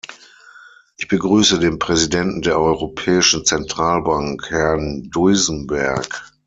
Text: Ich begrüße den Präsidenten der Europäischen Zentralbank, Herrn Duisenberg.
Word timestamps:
Ich 0.97 1.07
begrüße 1.07 1.59
den 1.59 1.77
Präsidenten 1.77 2.41
der 2.41 2.57
Europäischen 2.57 3.45
Zentralbank, 3.45 4.49
Herrn 4.49 5.03
Duisenberg. 5.11 6.23